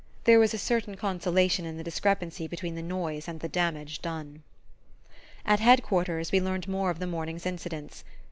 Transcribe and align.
There 0.23 0.39
was 0.39 0.51
a 0.51 0.57
certain 0.57 0.95
consolation 0.95 1.63
in 1.63 1.77
the 1.77 1.83
discrepancy 1.83 2.47
between 2.47 2.73
the 2.73 2.81
noise 2.81 3.27
and 3.27 3.39
the 3.39 3.47
damage 3.47 4.01
done. 4.01 4.41
At 5.45 5.59
Head 5.59 5.83
quarters 5.83 6.31
we 6.31 6.41
learned 6.41 6.67
more 6.67 6.89
of 6.89 6.97
the 6.97 7.05
morning's 7.05 7.45
incidents. 7.45 8.03